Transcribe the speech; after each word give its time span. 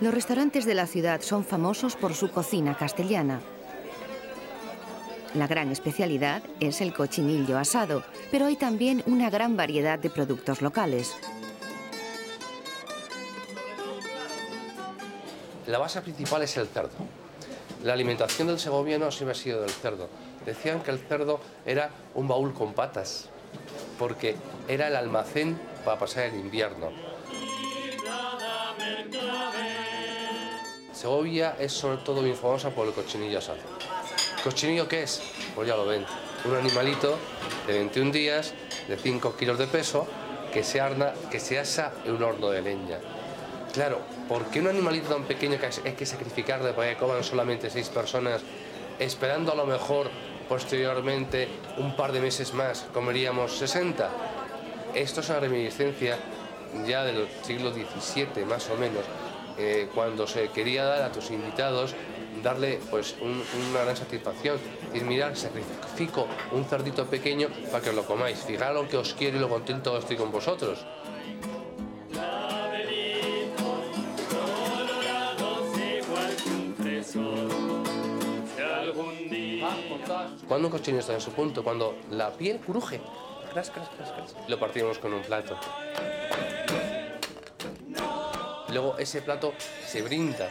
Los 0.00 0.12
restaurantes 0.12 0.66
de 0.66 0.74
la 0.74 0.86
ciudad 0.86 1.22
son 1.22 1.42
famosos 1.42 1.96
por 1.96 2.12
su 2.12 2.30
cocina 2.30 2.76
castellana. 2.76 3.40
La 5.32 5.46
gran 5.46 5.72
especialidad 5.72 6.42
es 6.60 6.82
el 6.82 6.92
cochinillo 6.92 7.56
asado, 7.56 8.04
pero 8.30 8.44
hay 8.44 8.56
también 8.56 9.02
una 9.06 9.30
gran 9.30 9.56
variedad 9.56 9.98
de 9.98 10.10
productos 10.10 10.60
locales. 10.60 11.14
La 15.66 15.78
base 15.78 16.02
principal 16.02 16.42
es 16.42 16.56
el 16.58 16.66
cerdo. 16.66 16.90
La 17.82 17.94
alimentación 17.94 18.48
del 18.48 18.58
segoviano 18.58 19.10
siempre 19.10 19.32
ha 19.32 19.40
sido 19.40 19.62
del 19.62 19.70
cerdo. 19.70 20.10
Decían 20.44 20.80
que 20.82 20.90
el 20.90 20.98
cerdo 20.98 21.40
era 21.64 21.90
un 22.14 22.28
baúl 22.28 22.52
con 22.52 22.74
patas, 22.74 23.30
porque 23.98 24.36
era 24.68 24.88
el 24.88 24.96
almacén 24.96 25.58
para 25.84 25.98
pasar 25.98 26.24
el 26.24 26.34
invierno. 26.34 27.15
Segovia 30.96 31.56
es 31.60 31.74
sobre 31.74 31.98
todo 31.98 32.22
muy 32.22 32.32
famosa 32.32 32.70
por 32.70 32.86
el 32.86 32.94
cochinillo 32.94 33.38
asado. 33.38 33.58
¿Cochinillo 34.42 34.88
qué 34.88 35.02
es? 35.02 35.20
Pues 35.54 35.68
ya 35.68 35.76
lo 35.76 35.84
ven. 35.84 36.06
Un 36.46 36.56
animalito 36.56 37.18
de 37.66 37.74
21 37.74 38.12
días, 38.12 38.54
de 38.88 38.96
5 38.96 39.36
kilos 39.36 39.58
de 39.58 39.66
peso, 39.66 40.06
que 40.54 40.64
se, 40.64 40.80
arna, 40.80 41.12
que 41.30 41.38
se 41.38 41.58
asa 41.58 41.92
en 42.06 42.14
un 42.14 42.22
horno 42.22 42.48
de 42.48 42.62
leña. 42.62 42.96
Claro, 43.74 44.00
¿por 44.26 44.46
qué 44.46 44.60
un 44.60 44.68
animalito 44.68 45.10
tan 45.10 45.24
pequeño 45.24 45.58
que 45.58 45.66
hay 45.84 45.92
que 45.92 46.06
sacrificarle 46.06 46.72
para 46.72 46.88
que 46.88 46.96
coman 46.96 47.22
solamente 47.22 47.68
6 47.68 47.90
personas, 47.90 48.40
esperando 48.98 49.52
a 49.52 49.54
lo 49.54 49.66
mejor 49.66 50.08
posteriormente 50.48 51.46
un 51.76 51.94
par 51.94 52.10
de 52.12 52.20
meses 52.20 52.54
más 52.54 52.86
comeríamos 52.94 53.52
60? 53.58 54.08
Esto 54.94 55.20
es 55.20 55.28
una 55.28 55.40
reminiscencia 55.40 56.16
ya 56.86 57.04
del 57.04 57.28
siglo 57.42 57.70
XVII 57.70 58.46
más 58.46 58.70
o 58.70 58.76
menos, 58.76 59.04
eh, 59.58 59.88
cuando 59.94 60.26
se 60.26 60.48
quería 60.48 60.84
dar 60.84 61.02
a 61.02 61.12
tus 61.12 61.30
invitados 61.30 61.94
darle 62.42 62.80
pues 62.90 63.16
una 63.22 63.82
gran 63.82 63.96
satisfacción. 63.96 64.58
Y 64.94 65.00
mirar, 65.00 65.36
sacrifico 65.36 66.26
un 66.52 66.64
cerdito 66.64 67.06
pequeño 67.06 67.48
para 67.70 67.82
que 67.82 67.92
lo 67.92 68.04
comáis. 68.04 68.38
Fijaros 68.38 68.88
que 68.88 68.96
os 68.96 69.14
quiero 69.14 69.36
y 69.36 69.40
lo 69.40 69.48
contento 69.48 69.96
estoy 69.98 70.16
con 70.16 70.30
vosotros. 70.30 70.84
Cuando 80.48 80.68
un 80.68 80.72
cochinillo 80.72 81.00
está 81.00 81.14
en 81.14 81.20
su 81.20 81.32
punto, 81.32 81.64
cuando 81.64 81.96
la 82.10 82.30
piel 82.30 82.60
cruje, 82.60 83.00
lo 84.48 84.58
partimos 84.58 84.98
con 84.98 85.12
un 85.12 85.22
plato. 85.22 85.58
Luego 88.76 88.98
ese 88.98 89.22
plato 89.22 89.54
se 89.86 90.02
brinda 90.02 90.50